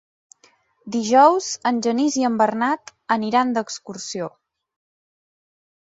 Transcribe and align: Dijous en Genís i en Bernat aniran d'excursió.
Dijous 0.95 1.49
en 1.71 1.83
Genís 1.87 2.17
i 2.21 2.25
en 2.31 2.39
Bernat 2.41 2.95
aniran 3.19 3.55
d'excursió. 3.59 4.35